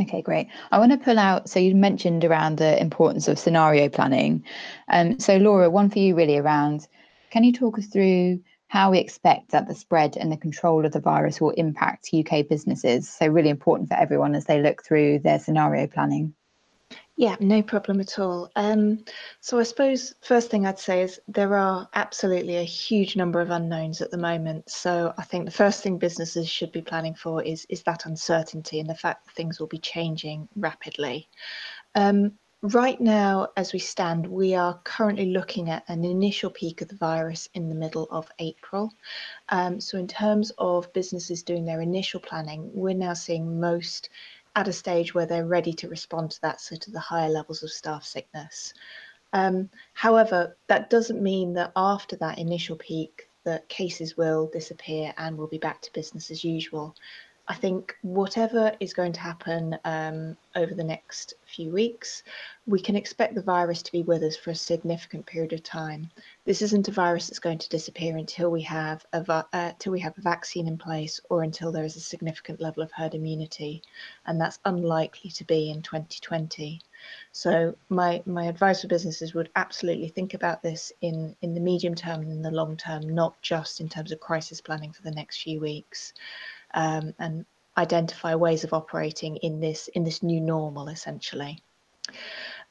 Okay, 0.00 0.22
great. 0.22 0.46
I 0.70 0.78
want 0.78 0.92
to 0.92 0.98
pull 0.98 1.18
out. 1.18 1.48
So 1.48 1.58
you 1.58 1.74
mentioned 1.74 2.24
around 2.24 2.58
the 2.58 2.80
importance 2.80 3.26
of 3.26 3.38
scenario 3.38 3.88
planning. 3.88 4.44
Um, 4.88 5.18
so 5.18 5.38
Laura, 5.38 5.68
one 5.70 5.90
for 5.90 5.98
you 5.98 6.14
really 6.14 6.38
around. 6.38 6.86
Can 7.30 7.42
you 7.42 7.52
talk 7.52 7.78
us 7.78 7.86
through 7.86 8.40
how 8.68 8.90
we 8.92 8.98
expect 8.98 9.50
that 9.50 9.66
the 9.66 9.74
spread 9.74 10.16
and 10.16 10.30
the 10.30 10.36
control 10.36 10.86
of 10.86 10.92
the 10.92 11.00
virus 11.00 11.40
will 11.40 11.50
impact 11.50 12.10
UK 12.14 12.46
businesses? 12.48 13.08
So 13.08 13.26
really 13.26 13.48
important 13.48 13.88
for 13.88 13.96
everyone 13.96 14.36
as 14.36 14.44
they 14.44 14.62
look 14.62 14.84
through 14.84 15.20
their 15.20 15.40
scenario 15.40 15.88
planning. 15.88 16.34
Yeah, 17.18 17.34
no 17.40 17.62
problem 17.62 17.98
at 17.98 18.20
all. 18.20 18.48
Um, 18.54 19.04
so 19.40 19.58
I 19.58 19.64
suppose 19.64 20.14
first 20.22 20.52
thing 20.52 20.64
I'd 20.64 20.78
say 20.78 21.02
is 21.02 21.18
there 21.26 21.56
are 21.56 21.88
absolutely 21.94 22.58
a 22.58 22.62
huge 22.62 23.16
number 23.16 23.40
of 23.40 23.50
unknowns 23.50 24.00
at 24.00 24.12
the 24.12 24.16
moment. 24.16 24.70
So 24.70 25.12
I 25.18 25.24
think 25.24 25.44
the 25.44 25.50
first 25.50 25.82
thing 25.82 25.98
businesses 25.98 26.48
should 26.48 26.70
be 26.70 26.80
planning 26.80 27.16
for 27.16 27.42
is 27.42 27.66
is 27.70 27.82
that 27.82 28.06
uncertainty 28.06 28.78
and 28.78 28.88
the 28.88 28.94
fact 28.94 29.26
that 29.26 29.34
things 29.34 29.58
will 29.58 29.66
be 29.66 29.80
changing 29.80 30.48
rapidly. 30.54 31.28
Um, 31.96 32.38
right 32.62 33.00
now, 33.00 33.48
as 33.56 33.72
we 33.72 33.80
stand, 33.80 34.24
we 34.24 34.54
are 34.54 34.80
currently 34.84 35.32
looking 35.32 35.70
at 35.70 35.82
an 35.88 36.04
initial 36.04 36.50
peak 36.50 36.82
of 36.82 36.88
the 36.88 36.94
virus 36.94 37.48
in 37.52 37.68
the 37.68 37.74
middle 37.74 38.06
of 38.12 38.30
April. 38.38 38.92
Um, 39.48 39.80
so 39.80 39.98
in 39.98 40.06
terms 40.06 40.52
of 40.58 40.92
businesses 40.92 41.42
doing 41.42 41.64
their 41.64 41.80
initial 41.80 42.20
planning, 42.20 42.70
we're 42.72 42.94
now 42.94 43.14
seeing 43.14 43.58
most 43.58 44.08
at 44.58 44.66
a 44.66 44.72
stage 44.72 45.14
where 45.14 45.24
they're 45.24 45.46
ready 45.46 45.72
to 45.72 45.88
respond 45.88 46.32
to 46.32 46.40
that 46.42 46.60
sort 46.60 46.88
of 46.88 46.92
the 46.92 46.98
higher 46.98 47.28
levels 47.28 47.62
of 47.62 47.70
staff 47.70 48.04
sickness. 48.04 48.74
Um, 49.32 49.70
however, 49.92 50.56
that 50.66 50.90
doesn't 50.90 51.22
mean 51.22 51.52
that 51.54 51.70
after 51.76 52.16
that 52.16 52.38
initial 52.38 52.74
peak, 52.74 53.28
that 53.44 53.68
cases 53.68 54.16
will 54.16 54.50
disappear 54.52 55.14
and 55.16 55.38
we'll 55.38 55.46
be 55.46 55.58
back 55.58 55.80
to 55.82 55.92
business 55.92 56.32
as 56.32 56.42
usual. 56.42 56.96
I 57.50 57.54
think 57.54 57.96
whatever 58.02 58.76
is 58.78 58.92
going 58.92 59.14
to 59.14 59.20
happen 59.20 59.78
um, 59.86 60.36
over 60.54 60.74
the 60.74 60.84
next 60.84 61.32
few 61.46 61.70
weeks, 61.70 62.22
we 62.66 62.78
can 62.78 62.94
expect 62.94 63.34
the 63.34 63.40
virus 63.40 63.80
to 63.84 63.92
be 63.92 64.02
with 64.02 64.22
us 64.22 64.36
for 64.36 64.50
a 64.50 64.54
significant 64.54 65.24
period 65.24 65.54
of 65.54 65.62
time. 65.62 66.10
This 66.44 66.60
isn't 66.60 66.88
a 66.88 66.92
virus 66.92 67.26
that's 67.26 67.38
going 67.38 67.56
to 67.56 67.68
disappear 67.70 68.18
until 68.18 68.50
we 68.50 68.60
have 68.62 69.06
a 69.14 69.24
uh, 69.30 69.44
until 69.52 69.92
we 69.92 70.00
have 70.00 70.18
a 70.18 70.20
vaccine 70.20 70.68
in 70.68 70.76
place 70.76 71.20
or 71.30 71.42
until 71.42 71.72
there 71.72 71.86
is 71.86 71.96
a 71.96 72.00
significant 72.00 72.60
level 72.60 72.82
of 72.82 72.92
herd 72.92 73.14
immunity, 73.14 73.82
and 74.26 74.38
that's 74.38 74.58
unlikely 74.66 75.30
to 75.30 75.44
be 75.44 75.70
in 75.70 75.80
2020. 75.80 76.82
So 77.32 77.74
my 77.88 78.22
my 78.26 78.44
advice 78.44 78.82
for 78.82 78.88
businesses 78.88 79.32
would 79.32 79.48
absolutely 79.56 80.08
think 80.08 80.34
about 80.34 80.62
this 80.62 80.92
in 81.00 81.34
in 81.40 81.54
the 81.54 81.60
medium 81.60 81.94
term 81.94 82.20
and 82.20 82.30
in 82.30 82.42
the 82.42 82.50
long 82.50 82.76
term, 82.76 83.08
not 83.08 83.40
just 83.40 83.80
in 83.80 83.88
terms 83.88 84.12
of 84.12 84.20
crisis 84.20 84.60
planning 84.60 84.92
for 84.92 85.00
the 85.00 85.12
next 85.12 85.42
few 85.42 85.60
weeks 85.60 86.12
um, 86.74 87.14
and 87.18 87.44
identify 87.76 88.34
ways 88.34 88.64
of 88.64 88.72
operating 88.72 89.36
in 89.36 89.60
this 89.60 89.88
in 89.88 90.04
this 90.04 90.22
new 90.22 90.40
normal 90.40 90.88
essentially. 90.88 91.62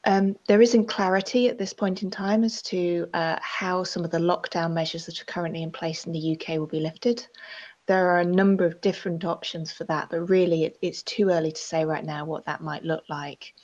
Um, 0.04 0.36
there 0.46 0.62
isn't 0.62 0.86
clarity 0.86 1.48
at 1.48 1.58
this 1.58 1.72
point 1.72 2.02
in 2.02 2.10
time 2.10 2.44
as 2.44 2.62
to 2.62 3.08
uh, 3.14 3.36
how 3.40 3.82
some 3.82 4.04
of 4.04 4.10
the 4.10 4.18
lockdown 4.18 4.72
measures 4.72 5.06
that 5.06 5.20
are 5.20 5.24
currently 5.24 5.62
in 5.62 5.72
place 5.72 6.04
in 6.04 6.12
the 6.12 6.38
UK 6.38 6.58
will 6.58 6.66
be 6.66 6.80
lifted. 6.80 7.26
There 7.86 8.08
are 8.10 8.20
a 8.20 8.24
number 8.24 8.64
of 8.64 8.80
different 8.80 9.24
options 9.24 9.72
for 9.72 9.84
that, 9.84 10.08
but 10.10 10.28
really 10.28 10.64
it, 10.64 10.78
it's 10.82 11.02
too 11.02 11.30
early 11.30 11.52
to 11.52 11.60
say 11.60 11.84
right 11.84 12.04
now 12.04 12.24
what 12.24 12.44
that 12.44 12.60
might 12.60 12.84
look 12.84 13.02
like. 13.08 13.54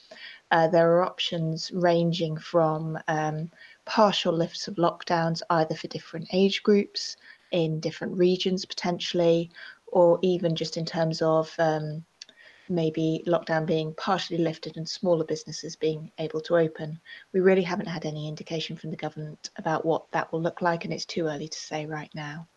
Uh, 0.51 0.67
there 0.69 0.93
are 0.93 1.05
options 1.05 1.71
ranging 1.73 2.37
from 2.37 2.99
um, 3.07 3.51
partial 3.85 4.33
lifts 4.33 4.67
of 4.67 4.77
lockdowns, 4.77 5.43
either 5.51 5.75
for 5.75 5.89
different 5.89 6.29
age 6.33 6.63
groups 6.63 7.17
in 7.53 7.81
different 7.81 8.17
regions 8.17 8.65
potentially, 8.65 9.51
or 9.95 10.19
even 10.23 10.57
just 10.57 10.77
in 10.77 10.85
terms 10.85 11.23
of 11.23 11.55
um, 11.59 12.05
maybe 12.69 13.23
lockdown 13.29 13.65
being 13.65 13.95
partially 13.95 14.39
lifted 14.39 14.77
and 14.77 14.89
smaller 14.89 15.25
businesses 15.25 15.77
being 15.77 16.11
able 16.19 16.41
to 16.41 16.57
open. 16.57 17.01
We 17.33 17.39
really 17.39 17.63
haven't 17.63 17.87
had 17.87 18.05
any 18.05 18.27
indication 18.27 18.77
from 18.77 18.91
the 18.91 18.97
government 18.97 19.51
about 19.57 19.87
what 19.87 20.11
that 20.11 20.33
will 20.33 20.43
look 20.43 20.61
like, 20.61 20.85
and 20.85 20.93
it's 20.93 21.05
too 21.05 21.29
early 21.29 21.47
to 21.47 21.59
say 21.59 21.87
right 21.87 22.11
now. 22.13 22.49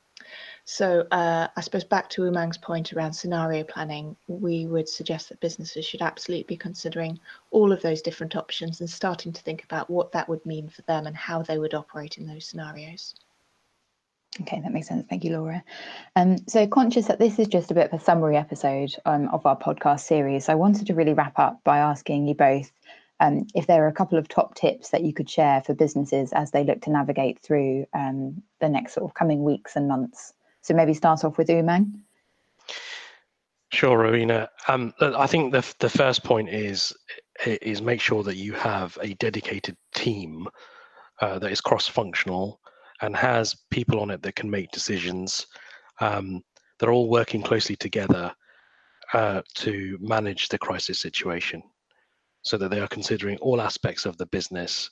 So 0.65 1.05
uh, 1.11 1.47
I 1.55 1.61
suppose 1.61 1.83
back 1.83 2.09
to 2.09 2.23
Umang's 2.23 2.57
point 2.57 2.91
around 2.91 3.13
scenario 3.13 3.63
planning, 3.63 4.15
we 4.27 4.65
would 4.65 4.89
suggest 4.89 5.29
that 5.29 5.39
businesses 5.39 5.85
should 5.85 6.01
absolutely 6.01 6.45
be 6.45 6.57
considering 6.57 7.19
all 7.51 7.71
of 7.71 7.83
those 7.83 8.01
different 8.01 8.35
options 8.35 8.81
and 8.81 8.89
starting 8.89 9.31
to 9.31 9.41
think 9.43 9.63
about 9.63 9.91
what 9.91 10.11
that 10.13 10.27
would 10.27 10.43
mean 10.43 10.69
for 10.69 10.81
them 10.81 11.05
and 11.05 11.15
how 11.15 11.43
they 11.43 11.59
would 11.59 11.75
operate 11.75 12.17
in 12.17 12.25
those 12.25 12.47
scenarios. 12.47 13.13
Okay, 14.41 14.59
that 14.61 14.71
makes 14.71 14.87
sense. 14.87 15.05
Thank 15.09 15.23
you, 15.23 15.37
Laura. 15.37 15.63
Um, 16.15 16.37
so, 16.47 16.67
conscious 16.67 17.07
that 17.07 17.19
this 17.19 17.39
is 17.39 17.47
just 17.47 17.71
a 17.71 17.73
bit 17.73 17.91
of 17.91 17.99
a 17.99 18.03
summary 18.03 18.37
episode 18.37 18.93
um, 19.05 19.29
of 19.29 19.45
our 19.45 19.57
podcast 19.57 20.01
series, 20.01 20.49
I 20.49 20.55
wanted 20.55 20.87
to 20.87 20.93
really 20.93 21.13
wrap 21.13 21.39
up 21.39 21.63
by 21.63 21.79
asking 21.79 22.27
you 22.27 22.35
both 22.35 22.71
um, 23.19 23.47
if 23.55 23.65
there 23.65 23.83
are 23.83 23.87
a 23.87 23.93
couple 23.93 24.17
of 24.17 24.27
top 24.27 24.53
tips 24.53 24.89
that 24.89 25.03
you 25.03 25.13
could 25.13 25.29
share 25.29 25.61
for 25.63 25.73
businesses 25.73 26.33
as 26.33 26.51
they 26.51 26.63
look 26.63 26.81
to 26.81 26.91
navigate 26.91 27.39
through 27.39 27.87
um, 27.93 28.43
the 28.59 28.69
next 28.69 28.93
sort 28.93 29.09
of 29.09 29.15
coming 29.15 29.43
weeks 29.43 29.75
and 29.75 29.87
months. 29.87 30.33
So, 30.61 30.73
maybe 30.73 30.93
start 30.93 31.23
off 31.23 31.37
with 31.37 31.47
Umang. 31.47 31.93
Sure, 33.71 33.97
Rowena. 33.97 34.49
Um, 34.67 34.93
I 34.99 35.27
think 35.27 35.51
the 35.51 35.65
the 35.79 35.89
first 35.89 36.23
point 36.23 36.49
is 36.49 36.93
is 37.45 37.81
make 37.81 38.01
sure 38.01 38.23
that 38.23 38.35
you 38.35 38.53
have 38.53 38.97
a 39.01 39.13
dedicated 39.15 39.77
team 39.93 40.47
uh, 41.21 41.39
that 41.39 41.51
is 41.51 41.61
cross 41.61 41.87
functional 41.87 42.59
and 43.01 43.15
has 43.15 43.55
people 43.69 43.99
on 43.99 44.09
it 44.09 44.21
that 44.23 44.35
can 44.35 44.49
make 44.49 44.71
decisions 44.71 45.47
um, 45.99 46.41
that 46.79 46.87
are 46.87 46.93
all 46.93 47.09
working 47.09 47.41
closely 47.41 47.75
together 47.75 48.31
uh, 49.13 49.41
to 49.55 49.97
manage 50.01 50.49
the 50.49 50.57
crisis 50.57 50.99
situation. 50.99 51.61
So 52.43 52.57
that 52.57 52.69
they 52.69 52.79
are 52.79 52.87
considering 52.87 53.37
all 53.39 53.59
aspects 53.59 54.05
of 54.05 54.17
the 54.17 54.27
business. 54.27 54.89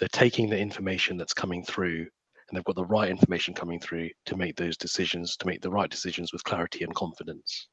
They're 0.00 0.08
taking 0.08 0.48
the 0.48 0.58
information 0.58 1.16
that's 1.16 1.34
coming 1.34 1.62
through 1.62 2.06
and 2.48 2.56
they've 2.56 2.64
got 2.64 2.76
the 2.76 2.84
right 2.84 3.10
information 3.10 3.54
coming 3.54 3.80
through 3.80 4.10
to 4.26 4.36
make 4.36 4.56
those 4.56 4.76
decisions 4.76 5.36
to 5.38 5.46
make 5.46 5.60
the 5.60 5.70
right 5.70 5.90
decisions 5.90 6.32
with 6.32 6.44
clarity 6.44 6.84
and 6.84 6.94
confidence. 6.94 7.68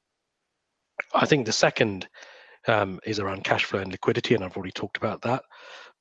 I 1.14 1.26
think 1.26 1.46
the 1.46 1.54
second 1.54 2.08
um, 2.68 3.00
is 3.06 3.20
around 3.20 3.44
cash 3.44 3.66
flow 3.66 3.80
and 3.80 3.92
liquidity 3.92 4.36
and 4.36 4.44
i've 4.44 4.56
already 4.56 4.72
talked 4.72 4.98
about 4.98 5.22
that. 5.24 5.44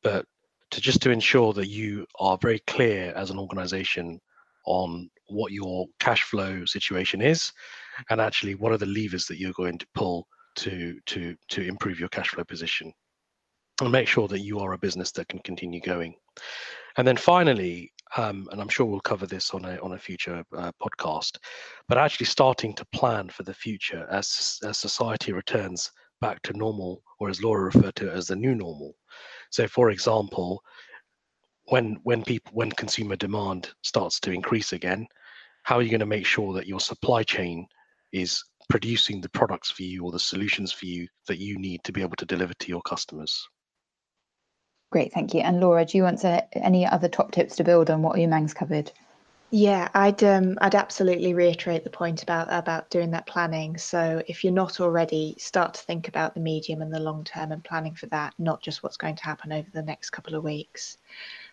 But 0.03 0.27
to 0.71 0.81
just 0.81 1.03
to 1.03 1.11
ensure 1.11 1.53
that 1.53 1.69
you 1.69 2.07
are 2.19 2.39
very 2.41 2.61
clear 2.67 3.13
as 3.17 3.31
an 3.31 3.39
organization 3.39 4.21
on 4.67 5.11
what 5.29 5.53
your 5.53 5.87
cash 5.99 6.23
flow 6.23 6.65
situation 6.65 7.23
is 7.23 7.53
and 8.11 8.21
actually 8.21 8.55
what 8.55 8.73
are 8.73 8.79
the 8.79 8.87
levers 8.87 9.27
that 9.27 9.39
you're 9.39 9.53
going 9.53 9.79
to 9.79 9.87
pull 9.95 10.27
to 10.57 10.99
to 11.07 11.35
to 11.49 11.63
improve 11.63 11.99
your 11.99 12.09
cash 12.09 12.29
flow 12.29 12.45
position 12.45 12.93
and 13.81 13.91
make 13.91 14.09
sure 14.09 14.29
that 14.29 14.41
you 14.41 14.59
are 14.59 14.73
a 14.73 14.79
business 14.79 15.11
that 15.13 15.29
can 15.29 15.39
continue 15.41 15.81
going 15.81 16.15
and 16.99 17.07
then 17.07 17.17
finally 17.17 17.91
um, 18.17 18.49
and 18.51 18.61
I'm 18.61 18.69
sure 18.69 18.87
we'll 18.87 19.01
cover 19.01 19.27
this 19.27 19.53
on 19.53 19.65
a 19.65 19.79
on 19.79 19.93
a 19.93 19.99
future 19.99 20.45
uh, 20.57 20.73
podcast. 20.83 21.39
But 21.89 21.99
actually 21.99 22.27
starting 22.27 22.75
to 22.75 22.85
plan 22.87 23.29
for 23.29 23.45
the 23.45 23.55
future 23.55 24.07
as 24.11 24.59
as 24.65 24.79
society 24.79 25.33
returns 25.33 25.91
back 26.21 26.43
to 26.43 26.53
normal, 26.53 27.03
or 27.19 27.31
as 27.31 27.43
Laura 27.43 27.65
referred 27.65 27.95
to 27.97 28.11
as 28.11 28.27
the 28.27 28.37
new 28.37 28.55
normal. 28.55 28.95
So, 29.51 29.67
for 29.69 29.91
example, 29.91 30.63
when 31.67 31.99
when 32.03 32.23
people 32.23 32.53
when 32.55 32.71
consumer 32.71 33.17
demand 33.17 33.71
starts 33.83 34.21
to 34.21 34.33
increase 34.33 34.73
again, 34.73 35.07
how 35.63 35.77
are 35.77 35.83
you 35.83 35.91
going 35.91 36.01
to 36.01 36.07
make 36.07 36.27
sure 36.27 36.53
that 36.55 36.67
your 36.67 36.81
supply 36.81 37.23
chain 37.23 37.67
is 38.13 38.43
producing 38.69 39.21
the 39.21 39.29
products 39.31 39.71
for 39.71 39.83
you 39.83 40.05
or 40.05 40.13
the 40.13 40.19
solutions 40.19 40.73
for 40.73 40.87
you 40.87 41.07
that 41.27 41.39
you 41.39 41.59
need 41.59 41.83
to 41.85 41.93
be 41.93 42.03
able 42.03 42.17
to 42.17 42.27
deliver 42.27 42.55
to 42.55 42.69
your 42.69 42.83
customers? 42.83 43.49
Great, 44.91 45.13
thank 45.13 45.35
you. 45.35 45.41
And 45.41 45.61
Laura, 45.61 45.85
do 45.85 45.99
you 45.99 46.03
want 46.03 46.21
to 46.21 46.45
any 46.57 46.87
other 46.87 47.09
top 47.09 47.31
tips 47.31 47.57
to 47.57 47.65
build 47.65 47.91
on 47.91 48.03
what 48.03 48.17
Umang's 48.17 48.55
covered? 48.55 48.91
Yeah, 49.53 49.89
I'd 49.95 50.23
um, 50.25 50.59
I'd 50.61 50.75
absolutely 50.75 51.35
reiterate 51.35 51.83
the 51.85 51.91
point 51.91 52.23
about 52.23 52.49
about 52.51 52.91
doing 52.91 53.11
that 53.13 53.27
planning. 53.27 53.79
So 53.79 54.23
if 54.29 54.43
you're 54.45 54.53
not 54.53 54.81
already, 54.81 55.35
start 55.39 55.75
to 55.75 55.83
think 55.83 56.09
about 56.09 56.35
the 56.35 56.41
medium 56.41 56.83
and 56.83 56.93
the 56.93 57.01
long 57.01 57.23
term 57.25 57.53
and 57.53 57.63
planning 57.63 57.95
for 57.95 58.07
that, 58.07 58.35
not 58.39 58.63
just 58.63 58.83
what's 58.83 58.97
going 58.97 59.17
to 59.17 59.25
happen 59.25 59.53
over 59.53 59.69
the 59.73 59.83
next 59.83 60.11
couple 60.11 60.35
of 60.35 60.45
weeks. 60.45 60.99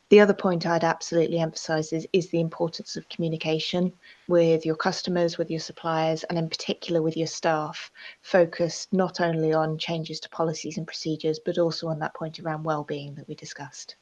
The 0.10 0.20
other 0.20 0.34
point 0.34 0.66
I'd 0.66 0.84
absolutely 0.84 1.40
emphasize 1.40 1.94
is, 1.94 2.08
is 2.14 2.30
the 2.30 2.42
importance 2.42 2.98
of 2.98 3.10
communication 3.10 3.94
with 4.28 4.66
your 4.66 4.76
customers, 4.76 5.38
with 5.38 5.52
your 5.52 5.60
suppliers, 5.60 6.24
and 6.26 6.38
in 6.38 6.50
particular 6.50 7.02
with 7.02 7.18
your 7.18 7.28
staff, 7.28 7.92
focused 8.22 8.94
not 8.94 9.22
only 9.22 9.54
on 9.54 9.78
changes 9.80 10.20
to 10.22 10.30
policies 10.30 10.78
and 10.78 10.88
procedures, 10.88 11.40
but 11.40 11.58
also 11.58 11.88
on 11.88 12.00
that 12.00 12.16
point 12.16 12.40
around 12.40 12.64
well-being 12.64 13.16
that 13.16 13.28
we 13.28 13.36
discussed. 13.36 13.96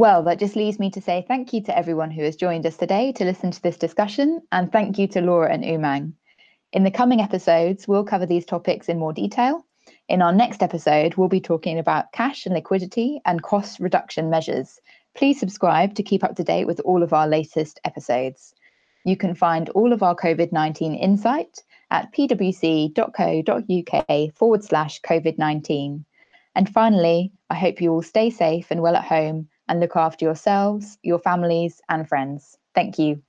Well, 0.00 0.22
that 0.22 0.38
just 0.38 0.56
leaves 0.56 0.78
me 0.78 0.90
to 0.92 1.00
say 1.02 1.26
thank 1.28 1.52
you 1.52 1.60
to 1.64 1.76
everyone 1.76 2.10
who 2.10 2.22
has 2.22 2.34
joined 2.34 2.64
us 2.64 2.78
today 2.78 3.12
to 3.12 3.24
listen 3.26 3.50
to 3.50 3.62
this 3.62 3.76
discussion, 3.76 4.40
and 4.50 4.72
thank 4.72 4.96
you 4.96 5.06
to 5.08 5.20
Laura 5.20 5.52
and 5.52 5.62
Umang. 5.62 6.14
In 6.72 6.84
the 6.84 6.90
coming 6.90 7.20
episodes, 7.20 7.86
we'll 7.86 8.02
cover 8.02 8.24
these 8.24 8.46
topics 8.46 8.88
in 8.88 8.98
more 8.98 9.12
detail. 9.12 9.66
In 10.08 10.22
our 10.22 10.32
next 10.32 10.62
episode, 10.62 11.16
we'll 11.16 11.28
be 11.28 11.38
talking 11.38 11.78
about 11.78 12.12
cash 12.12 12.46
and 12.46 12.54
liquidity 12.54 13.20
and 13.26 13.42
cost 13.42 13.78
reduction 13.78 14.30
measures 14.30 14.80
Please 15.14 15.38
subscribe 15.38 15.94
to 15.96 16.02
keep 16.02 16.24
up 16.24 16.34
to 16.36 16.44
date 16.44 16.66
with 16.66 16.80
all 16.80 17.02
of 17.02 17.12
our 17.12 17.28
latest 17.28 17.78
episodes. 17.84 18.54
You 19.04 19.18
can 19.18 19.34
find 19.34 19.68
all 19.68 19.92
of 19.92 20.02
our 20.02 20.16
COVID 20.16 20.50
19 20.50 20.94
insight 20.94 21.62
at 21.90 22.10
pwc.co.uk 22.14 22.94
forward 24.34 24.64
slash 24.64 25.02
COVID 25.02 25.36
19. 25.36 26.06
And 26.54 26.70
finally, 26.70 27.32
I 27.50 27.54
hope 27.56 27.82
you 27.82 27.92
all 27.92 28.00
stay 28.00 28.30
safe 28.30 28.70
and 28.70 28.80
well 28.80 28.96
at 28.96 29.04
home 29.04 29.49
and 29.70 29.80
look 29.80 29.96
after 29.96 30.24
yourselves, 30.26 30.98
your 31.02 31.20
families, 31.20 31.80
and 31.88 32.06
friends. 32.06 32.58
Thank 32.74 32.98
you. 32.98 33.22